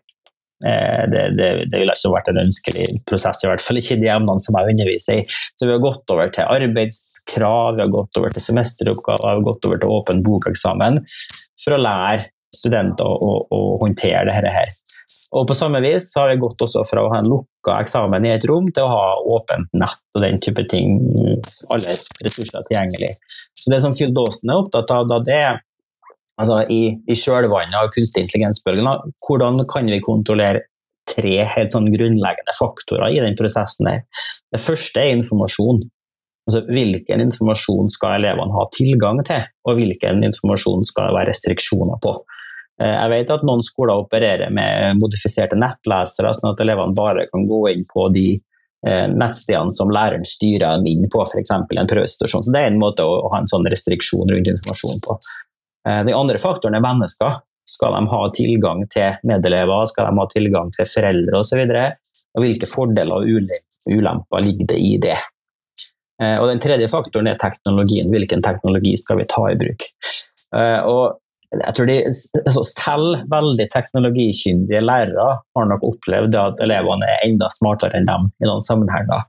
[0.65, 4.09] Eh, det, det, det, ville ikke vært en ønskelig prosess, i hvert fall ikke de
[4.09, 5.25] emnene som jeg underviser i.
[5.29, 9.45] Så vi har gått over til arbeidskrav, vi har gått over til semesteroppgaver, vi har
[9.51, 11.03] gått over til åpen bokeksamen
[11.61, 14.73] for å lære studenter å, å, å håndtere dette her.
[15.35, 18.33] Og på samme vis har vi gått også fra å ha en lukka eksamen i
[18.33, 20.97] et rom, til å ha åpent nett og den type ting.
[21.73, 23.13] Alle ressurser tilgjengelig.
[23.53, 25.59] Så Det som Phil Dawson er opptatt av, da, det er
[26.39, 30.65] altså, i, i kjølvannet av kunstig intelligens-bølgen, hvordan kan vi kontrollere
[31.07, 34.01] tre helt sånn grunnleggende faktorer i den prosessen der.
[34.53, 35.85] Det første er informasjon.
[36.47, 41.99] Altså, hvilken informasjon skal elevene ha tilgang til, og hvilken informasjon skal det være restriksjoner
[42.03, 42.13] på.
[42.79, 47.43] Eh, jeg vet at noen skoler opererer med modifiserte nettlesere, sånn at elevene bare kan
[47.49, 51.51] gå inn på de eh, nettstedene som læreren styrer dem inn på, f.eks.
[51.57, 52.47] en prøvesituasjon.
[52.47, 55.19] Så Det er en måte å ha en sånn restriksjon rundt informasjon på.
[55.87, 57.39] Eh, den andre faktoren er mennesker.
[57.67, 61.63] Skal de ha tilgang til medelever, skal de ha tilgang til foreldre osv.?
[61.63, 61.73] Og,
[62.15, 65.17] så og hvilke fordeler og ulemper ligger det i det?
[66.17, 68.07] Og Den tredje faktoren er teknologien.
[68.09, 69.83] Hvilken teknologi skal vi ta i bruk?
[70.89, 71.17] Og
[71.55, 71.97] jeg tror de,
[72.43, 78.27] altså Selv veldig teknologikyndige lærere har nok opplevd at elevene er enda smartere enn dem
[78.43, 79.23] i noen sammenhenger.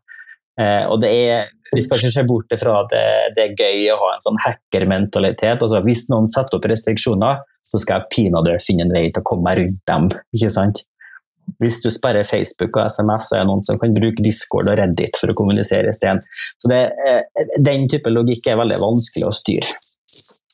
[0.59, 3.89] Eh, og det er, Vi skal ikke se bort fra at det, det er gøy
[3.93, 5.61] å ha en sånn hackermentalitet.
[5.65, 9.29] Altså, hvis noen setter opp restriksjoner, så skal jeg pinadø finne en vei til å
[9.29, 10.09] komme meg rundt dem.
[10.37, 10.85] ikke sant?
[11.63, 14.77] Hvis du sperrer Facebook og SMS, så er det noen som kan bruke Discord og
[14.81, 16.21] Reddit for å kommunisere isteden.
[16.61, 16.83] Så det,
[17.65, 19.77] Den type logikk er veldig vanskelig å styre.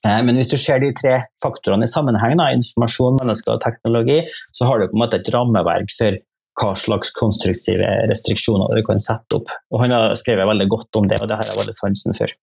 [0.04, 4.20] Eh, men hvis du ser de tre faktorene i sammenheng, da, informasjon, mennesker og teknologi,
[4.52, 6.18] så har du på en måte et rammeverk for
[6.60, 9.50] hva slags konstruktive restriksjoner du kan sette opp.
[9.74, 12.34] Og Han har skrevet veldig godt om det, og det har jeg veldig sansen for.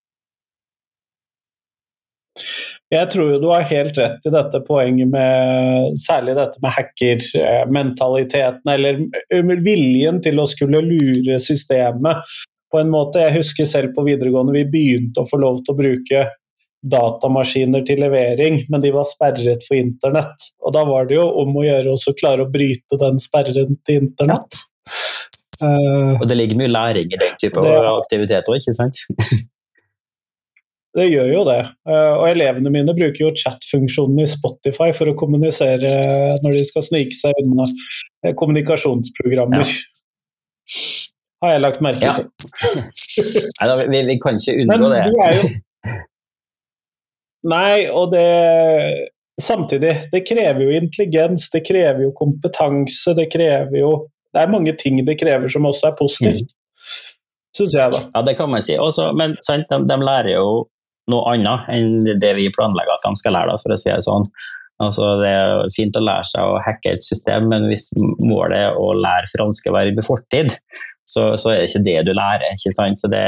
[2.91, 8.71] Jeg tror jo du har helt rett i dette poenget med særlig dette med hackermentaliteten,
[8.73, 8.99] eller
[9.63, 12.33] viljen til å skulle lure systemet
[12.71, 13.23] på en måte.
[13.23, 16.25] Jeg husker selv på videregående vi begynte å få lov til å bruke
[16.81, 20.49] datamaskiner til levering, men de var sperret for internett.
[20.65, 24.07] Og da var det jo om å gjøre å klare å bryte den sperren til
[24.07, 24.61] internett.
[25.61, 28.97] Uh, og det ligger mye læring i den type det, aktivitet òg, ikke sant?
[30.97, 31.59] det gjør jo det.
[31.85, 35.99] Uh, og elevene mine bruker jo chat-funksjonen i Spotify for å kommunisere
[36.41, 37.69] når de skal snike seg unna
[38.25, 39.67] eh, kommunikasjonsprogrammer.
[39.69, 40.79] Ja.
[41.41, 42.27] Har jeg lagt merke til.
[43.57, 45.05] Nei, da, vi, vi, kan ikke unngå det.
[45.05, 45.51] Men du er jo
[47.49, 48.27] Nei, og det
[49.41, 53.91] Samtidig, det krever jo intelligens, det krever jo kompetanse, det krever jo
[54.35, 56.99] Det er mange ting det krever som også er positivt, mm.
[57.57, 58.01] syns jeg, da.
[58.13, 58.75] Ja, det kan man si.
[58.79, 60.67] Også, men sant, de, de, lærer jo
[61.11, 64.29] noe annet enn det vi planlegger at de skal lære, for å si det sånn.
[64.81, 68.79] Altså, det er fint å lære seg å hacke et system, men hvis målet er
[68.79, 70.55] å lære franske verb i fortid,
[71.03, 72.47] så, så, er det ikke det du lærer.
[72.55, 73.01] ikke sant?
[73.01, 73.25] Så det,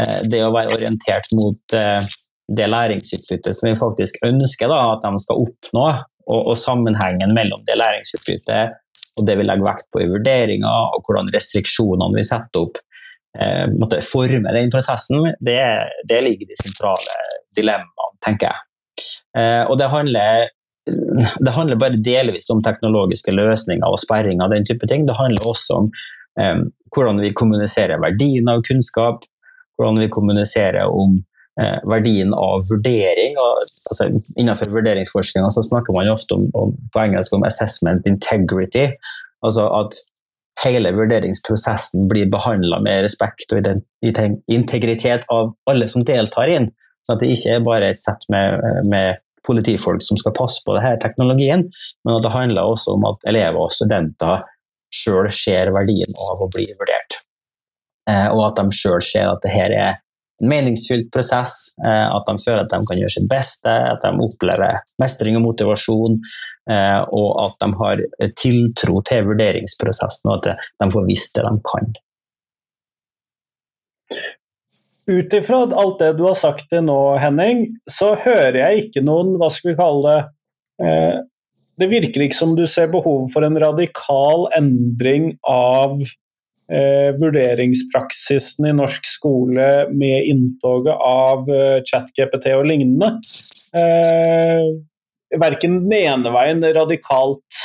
[0.00, 2.10] eh, det å være orientert mot eh,
[2.56, 5.86] det læringsutbyttet som vi faktisk ønsker da, at de skal oppnå,
[6.22, 8.78] og, og, sammenhengen mellom det læringsutbyttet
[9.18, 12.78] og det vi legger vekt på i vurderinga, og hvordan restriksjonene vi setter opp,
[13.36, 15.58] eh, måtte forme den prosessen, det,
[16.08, 17.16] det ligger i de sentrale
[17.58, 19.08] dilemmaene, tenker jeg.
[19.36, 20.48] Eh, og det handler,
[20.88, 25.04] det handler bare delvis om teknologiske løsninger og sperring av den type ting.
[25.08, 25.90] Det handler også om
[26.40, 29.28] eh, hvordan vi kommuniserer verdien av kunnskap,
[29.76, 31.20] hvordan vi kommuniserer om
[31.60, 33.36] eh, verdien av vurdering.
[33.40, 38.92] Og, altså, innenfor vurderingsforskninga snakker man ofte om, om, på engelsk om 'assessment integrity'.
[39.42, 39.98] Altså at
[40.62, 43.66] hele vurderingsprosessen blir behandla med respekt og
[44.52, 46.70] integritet av alle som deltar i den.
[47.02, 50.76] Så at det ikke er bare et sett med, med politifolk som skal passe på
[50.76, 51.64] denne teknologien,
[52.04, 54.44] men at det handler også om at elever og studenter
[54.92, 57.18] sjøl ser verdien av å bli vurdert.
[58.10, 60.00] Eh, og at de sjøl ser at det her er
[60.42, 64.80] meningsfylt prosess, eh, at de føler at de kan gjøre sitt beste, at de opplever
[65.02, 66.18] mestring og motivasjon,
[66.70, 68.04] eh, og at de har
[68.38, 71.92] tiltro til vurderingsprosessen, og at de får visst det de kan.
[75.12, 79.34] Ut ifra alt det du har sagt til nå, Henning, så hører jeg ikke noen,
[79.40, 80.22] hva skal vi kalle det
[81.80, 85.96] Det virker ikke som du ser behov for en radikal endring av
[86.72, 93.14] eh, vurderingspraksisen i norsk skole med inntoget av eh, ChatGPT og lignende.
[93.78, 94.66] Eh,
[95.40, 97.62] verken den ene veien radikalt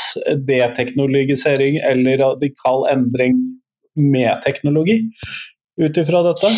[0.48, 3.36] deteknologisering eller radikal endring
[3.98, 5.02] med teknologi,
[5.82, 6.52] ut ifra dette?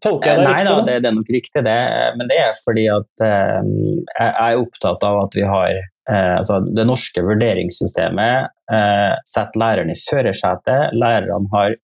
[0.00, 0.64] Tolker jeg det riktig?
[0.64, 1.78] Nei da, det, det, er nok riktig det,
[2.16, 3.72] men det er fordi at eh,
[4.16, 9.92] jeg er opptatt av at vi har eh, altså Det norske vurderingssystemet eh, setter læreren
[9.92, 10.96] i førersetet.
[10.96, 11.76] Lærerne har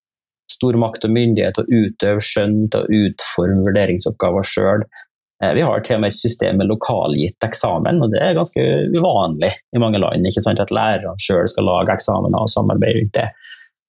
[0.53, 4.87] stor makt og myndighet til å utøve skjønn, til å utforme vurderingsoppgaver sjøl.
[5.45, 8.69] Eh, vi har til og med et system med lokalgitt eksamen, og det er ganske
[8.97, 10.29] uvanlig i mange land.
[10.29, 13.29] ikke sant, At lærerne sjøl skal lage eksamener og samarbeide rundt det.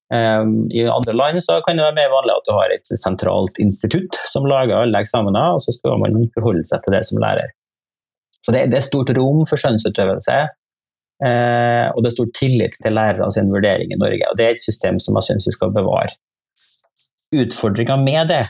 [0.08, 3.58] Um, I andre land så kan det være mer vanlig at du har et sentralt
[3.60, 7.52] institutt som lager alle eksamener, og så skal man forholde seg til det som lærer.
[8.44, 10.38] Så det, det er stort rom for skjønnsutøvelse,
[11.18, 14.22] Eh, og det er stor tillit til lærere sin vurdering i Norge.
[14.30, 16.14] og Det er et system som jeg syns vi skal bevare.
[17.34, 18.44] Utfordringa med det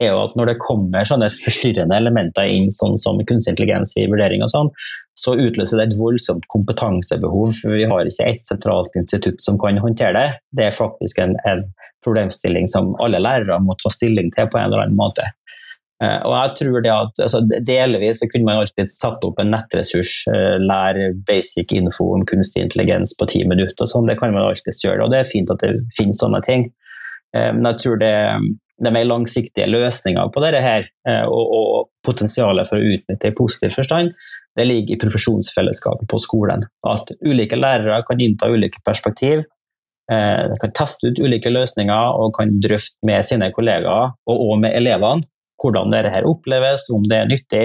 [0.00, 4.06] er jo at når det kommer sånne forstyrrende elementer inn, sånn som kunstig intelligens i
[4.08, 4.70] vurdering og sånn,
[5.20, 7.52] så utløser det et voldsomt kompetansebehov.
[7.56, 10.28] for Vi har ikke ett sentralt institutt som kan håndtere det.
[10.56, 11.66] Det er faktisk en, en
[12.04, 15.26] problemstilling som alle lærere må ta stilling til på en eller annen måte.
[16.00, 20.14] Uh, og jeg tror det at altså, Delvis kunne man alltid satt opp en nettressurs,
[20.32, 23.84] uh, lære basic info om kunstig intelligens på ti minutter.
[23.84, 26.40] og sånn, Det kan man alltid gjøre, og det er fint at det finnes sånne
[26.46, 26.70] ting.
[27.36, 28.14] Uh, men jeg tror det,
[28.80, 30.86] det er mer langsiktige løsninger på dette her,
[31.28, 34.14] og, og potensialet for å utnytte i positiv forstand,
[34.56, 36.64] det ligger i profesjonsfellesskapet på skolen.
[36.88, 39.44] At ulike lærere kan innta ulike perspektiv,
[40.10, 44.76] eh, kan teste ut ulike løsninger og kan drøfte med sine kollegaer og også med
[44.80, 45.28] elevene
[45.60, 47.64] hvordan dette oppleves, om det er nyttig,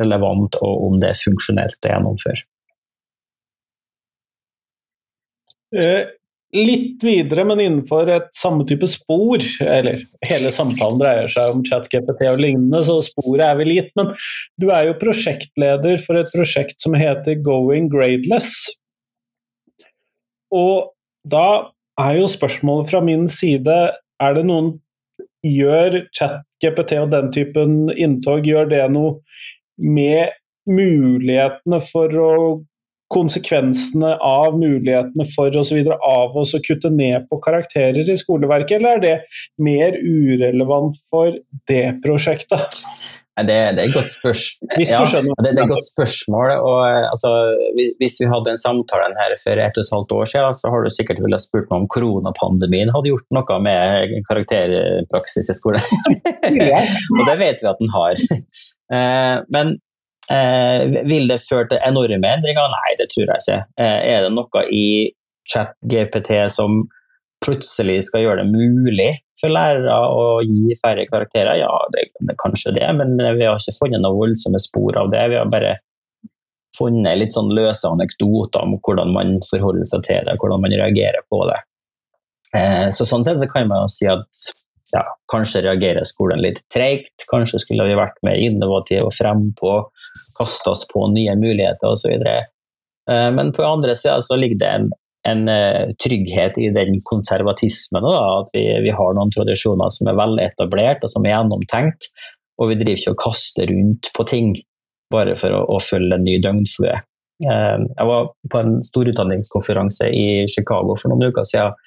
[0.00, 2.46] relevant og om det er funksjonelt å gjennomføre.
[5.76, 6.08] Eh,
[6.56, 12.24] litt videre, men innenfor et samme type spor, eller hele samtalen dreier seg om ChatGPT
[12.32, 13.92] og lignende, så sporet er vel gitt.
[13.98, 14.12] Men
[14.60, 18.66] du er jo prosjektleder for et prosjekt som heter Going Gradeless.
[20.50, 20.90] Og
[21.30, 23.76] da er jo spørsmålet fra min side
[24.20, 24.74] er det noen
[25.46, 29.20] Gjør ChatGPT og den typen inntog gjør det noe
[29.80, 30.36] med
[30.68, 32.32] mulighetene for å
[33.10, 35.80] konsekvensene av mulighetene for osv.
[35.90, 39.16] av oss å kutte ned på karakterer i skoleverket, eller er det
[39.58, 41.34] mer urelevant for
[41.70, 42.84] det prosjektet?
[43.48, 44.70] Det, det, er et godt spørsmål.
[44.84, 46.54] Ja, det, det, er et godt spørsmål.
[46.58, 47.32] Og, altså,
[48.00, 50.86] hvis vi hadde en samtale her for et og et halvt år siden, så har
[50.86, 55.84] du sikkert villet spurt meg om koronapandemien hadde gjort noe med karakterpraksis i skolen.
[57.18, 58.26] og det vet vi at den har.
[58.90, 59.76] Eh, men
[60.30, 62.70] Eh, vil det føre til enorme endringer?
[62.70, 63.58] Nei, det tror jeg ikke.
[63.82, 64.86] Eh, er det noe i
[65.50, 66.84] chat-GPT som
[67.44, 71.60] plutselig skal gjøre det mulig for lærere å gi færre karakterer?
[71.62, 75.24] Ja, det, er kanskje det, men vi har ikke funnet noen voldsomme spor av det.
[75.32, 75.78] Vi har bare
[76.76, 81.24] funnet litt sånn løse anekdoter om hvordan man forholder seg til det, hvordan man reagerer
[81.32, 81.58] på det.
[82.56, 84.46] Eh, så Sånn sett så kan man jo si at
[84.90, 89.74] ja, kanskje reagerer skolen litt treigt, kanskje skulle vi vært mer innovative og frempå,
[90.38, 92.16] kaste oss på nye muligheter osv.
[92.16, 94.90] Eh, men på andre sida så ligger det en,
[95.28, 100.18] en, eh, trygghet i den konservatismen, da, at vi, vi, har noen tradisjoner som er
[100.18, 102.10] veletablert og som er gjennomtenkt,
[102.60, 104.54] og vi driver ikke og kaster rundt på ting
[105.12, 106.96] bare for å, å følge en ny døgnflue.
[107.44, 111.86] Eh, jeg var på en storutdanningskonferanse i Chicago for noen uker siden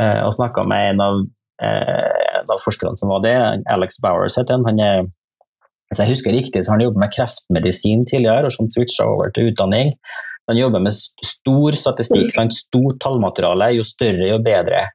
[0.00, 1.18] og snakka med en av
[1.60, 3.36] en av forskerne som var det,
[3.68, 4.64] Alex Bowers han.
[4.64, 5.02] han er,
[5.90, 9.32] hvis jeg husker riktig, så har han jobbet med kreftmedisin tidligere, og sånn switcha over
[9.34, 9.92] til utdanning.
[10.50, 12.56] Han jobber med stor statistikk, sant?
[12.56, 13.72] stort tallmateriale.
[13.78, 14.88] Jo større, jo bedre.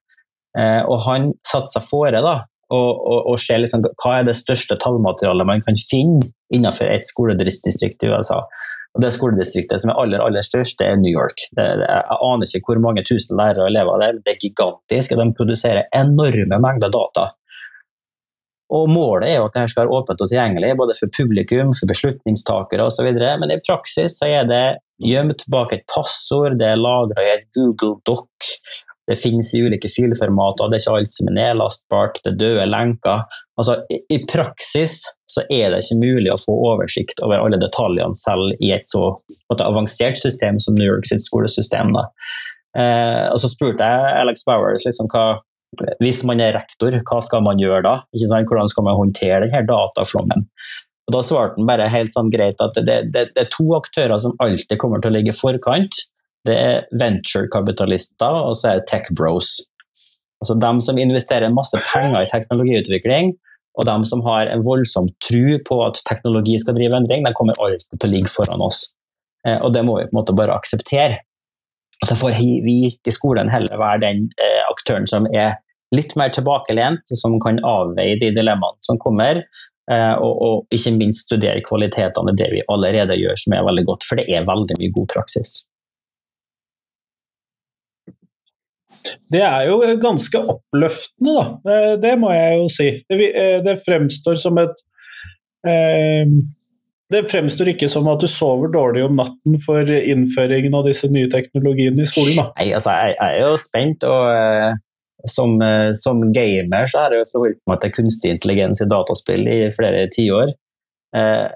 [0.56, 2.38] Eh, og han satte seg fore da,
[2.76, 7.08] og, og, og se liksom, hva er det største tallmaterialet man kan finne innenfor et
[7.08, 8.44] skoledistrikt i USA.
[8.96, 11.50] Og Det skoledistriktet som er aller aller størst, det er New York.
[11.52, 14.44] Det, det, jeg aner ikke hvor mange tusen lærere og elever det er, det er
[14.44, 15.12] gigantisk.
[15.12, 17.26] og De produserer enorme mengder data.
[18.74, 21.92] Og Målet er jo at dette skal være åpent og tilgjengelig både for publikum, for
[21.92, 23.12] beslutningstakere osv.
[23.14, 24.66] Men i praksis er det
[25.06, 28.50] gjemt bak et passord, det er lagra i et Google Doc,
[29.06, 32.66] det finnes i ulike filformater, det er ikke alt som er nedlastbart, det er døde
[32.72, 33.26] lenker.
[33.60, 38.58] Altså, i, praksis så er det ikke mulig å få oversikt over alle detaljene selv
[38.66, 39.12] i et så
[39.54, 41.94] et avansert system som New York sitt skolesystem.
[41.96, 45.38] Eh, og så spurte jeg Alex Bowers liksom, hva,
[46.02, 47.96] hvis man er rektor, hva skal man gjøre da?
[48.16, 50.48] Hvordan skal man håndtere denne dataflommen?
[51.06, 54.18] Og Da svarte han bare helt sånn greit at det, det, det er to aktører
[54.22, 56.02] som alltid kommer til å ligge i forkant.
[56.46, 59.60] Det er venturekapitalister, og så er det tech bros.
[60.42, 63.36] Altså dem som investerer masse penger i teknologiutvikling,
[63.76, 67.58] og dem som har en voldsom tro på at teknologi skal drive endring, de kommer
[67.60, 68.88] alltid til å ligge foran oss.
[69.48, 71.22] Eh, og det må vi på en måte bare akseptere.
[72.06, 75.58] Så får vi i skolen heller være den eh, aktøren som er
[75.96, 79.44] litt mer tilbakelent, som kan avveie de dilemmaene som kommer,
[79.92, 83.86] eh, og, og, ikke minst studere kvalitetene i det vi allerede gjør, som er veldig
[83.92, 85.62] godt, for det er veldig mye god praksis.
[89.32, 91.96] Det er jo ganske oppløftende, da.
[92.02, 92.90] Det må jeg jo si.
[93.10, 94.86] Det, eh, det fremstår som et
[95.68, 96.26] eh,
[97.14, 101.30] Det fremstår ikke som at du sover dårlig om natten for innføringen av disse nye
[101.30, 102.40] teknologiene i skolen?
[102.40, 102.48] da.
[102.58, 104.82] Nei, altså, jeg, jeg er jo spent, og
[105.32, 109.60] som, uh, som, gamer så har jeg forholdt meg til kunstig intelligens i dataspill i
[109.76, 110.54] flere tiår.
[111.18, 111.48] Eh,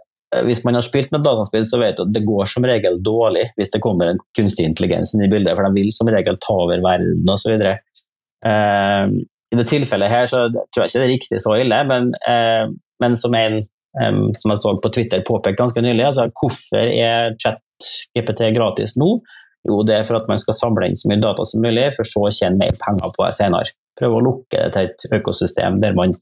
[0.45, 3.47] hvis man har spilt med dataspill, så vet du at det går som regel dårlig
[3.58, 6.58] hvis det kommer en kunstig intelligens inn i bildet, for de vil som regel ta
[6.65, 7.55] over verden osv.
[7.65, 9.15] Eh,
[9.49, 12.69] I det tilfellet her så tror jeg ikke det er riktig så ille, men, eh,
[13.01, 17.34] men som en eh, som jeg så på Twitter påpekte ganske nylig, altså hvorfor er
[17.41, 19.15] chat-GPT gratis nå?
[19.67, 22.07] Jo, det er for at man skal samle inn så mye data som mulig, for
[22.07, 23.73] så å tjene mer penger på det senere.
[23.99, 26.13] Prøve å lukke det til et økosystem der man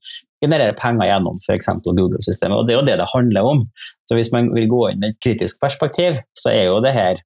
[0.42, 1.70] genererer penger gjennom f.eks.
[1.86, 2.58] Google-systemet.
[2.58, 3.66] og Det er jo det det handler om.
[4.10, 7.22] Så Hvis man vil gå inn med et kritisk perspektiv, så er jo det her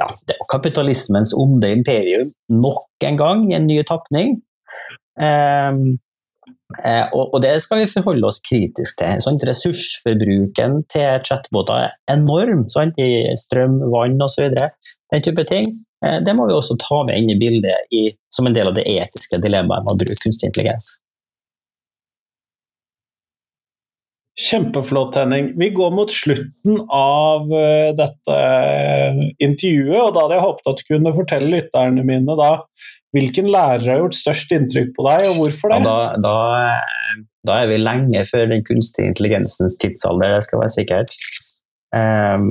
[0.00, 4.38] ja, det er kapitalismens onde imperium nok en gang i en ny tapning.
[5.20, 5.74] Um, eh,
[7.10, 9.20] og, og, det skal vi forholde oss kritisk til.
[9.24, 9.42] Sant?
[9.48, 12.98] ressursforbruken til chatboter er enorm sant?
[13.00, 14.52] i strøm, vann osv.
[15.10, 15.66] Den type ting.
[16.06, 18.76] Eh, det må vi også ta med inn i bildet i, som en del av
[18.78, 20.94] det etiske dilemmaet med å bruke kunstig intelligens.
[24.40, 25.52] Kjempeflott, Henning.
[25.60, 30.78] Vi går mot slutten av uh, dette uh, intervjuet, og da hadde jeg håpet at
[30.80, 32.50] du kunne fortelle lytterne mine da,
[33.16, 35.80] hvilken lærer har gjort størst inntrykk på deg, og hvorfor det?
[35.84, 37.18] Ja, da, da,
[37.50, 41.12] da, er vi lenge før den kunstige intelligensens tidsalder, det skal være sikkert.
[41.96, 42.48] Um,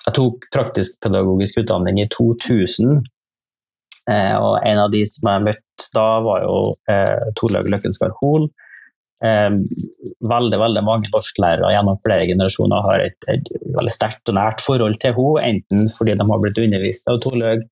[0.00, 5.92] jeg tok praktisk-pedagogisk utdanning i 2000, uh, eh, og en av de som jeg møtte
[5.94, 6.58] da, var jo
[7.38, 8.69] Torlaug Løkkensgard Hoel Eh,
[9.20, 14.96] veldig veldig mange norsklærere gjennom flere generasjoner har et, et veldig sterkt og nært forhold
[15.02, 17.66] til henne, enten fordi de har blitt undervist av Torlaug,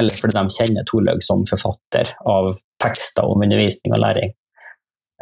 [0.00, 2.50] eller fordi de kjenner Torlaug som forfatter av
[2.82, 4.32] tekster om undervisning og læring.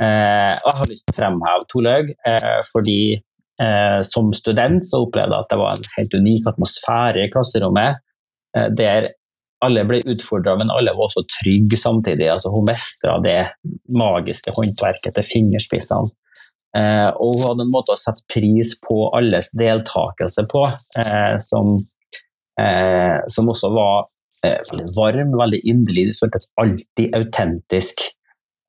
[0.03, 5.05] Eh, og jeg har lyst til å fremheve Torlaug eh, fordi eh, som student så
[5.05, 8.03] opplevde jeg at det var en helt unik atmosfære i klasserommet,
[8.57, 9.13] eh, der
[9.64, 12.29] alle ble utfordra, men alle var også trygge samtidig.
[12.33, 13.38] Altså, hun mestra det
[13.88, 16.12] magiske håndverket til fingerspissene.
[16.75, 20.64] Eh, og hun hadde en måte å sette pris på alles deltakelse på,
[21.05, 21.77] eh, som,
[22.61, 24.03] eh, som, også var
[24.49, 26.09] eh, veldig varm, veldig inderlig.
[26.11, 28.09] Det føltes alltid autentisk.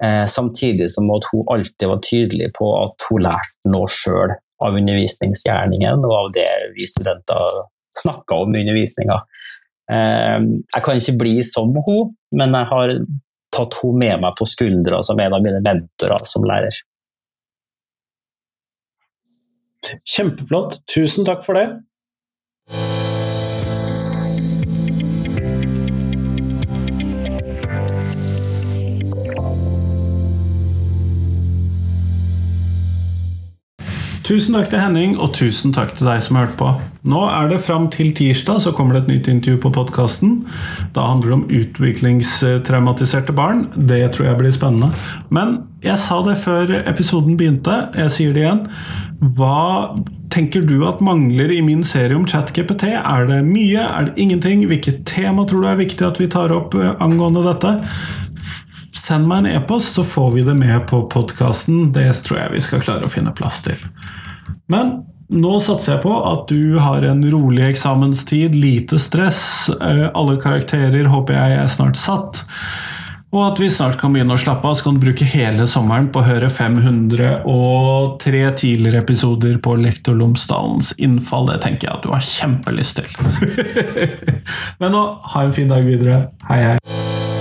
[0.04, 4.76] Eh, samtidig som at hun alltid var tydelig på at hun lærte noe sjøl av
[4.76, 7.42] undervisningsgjerningen og av det vi studenter
[7.96, 9.18] snakka om i undervisninga.
[9.92, 12.96] Ehm, jeg kan ikke bli som hun, men jeg har
[13.56, 16.82] tatt hun med meg på skuldra som en av mine mentorer som lærer.
[20.16, 20.82] Kjempeflott.
[20.90, 21.68] Tusen takk for det.
[34.26, 36.72] Tusen takk til Henning, og tusen takk til deg som har hørt på.
[37.06, 40.40] Nå er det fram til tirsdag, så kommer det et nytt intervju på podkasten.
[40.96, 43.68] Da handler det om utviklingstraumatiserte barn.
[43.78, 44.90] Det tror jeg blir spennende.
[45.30, 48.66] Men jeg sa det før episoden begynte, jeg sier det igjen.
[49.38, 49.94] Hva
[50.34, 52.90] tenker du at mangler i min serie om ChatGPT?
[52.98, 53.86] Er det mye?
[53.86, 54.66] Er det ingenting?
[54.66, 57.78] Hvilket tema tror du er viktig at vi tar opp eh, angående dette?
[59.06, 61.92] Send meg en e-post, så får vi det med på podkasten.
[61.94, 63.78] Det tror jeg vi skal klare å finne plass til.
[64.72, 64.98] Men
[65.30, 69.70] nå satser jeg på at du har en rolig eksamenstid, lite stress.
[69.74, 72.44] Eh, alle karakterer håper jeg er snart satt.
[73.36, 76.08] Og at vi snart kan begynne å slappe av, så kan du bruke hele sommeren
[76.14, 81.50] på å høre 503 tidligere episoder på Lektor Lomsdalens innfall.
[81.52, 83.12] Det tenker jeg at du har kjempelyst til.
[84.80, 85.04] Men nå,
[85.34, 86.30] ha en fin dag videre.
[86.48, 87.35] Hei, hei.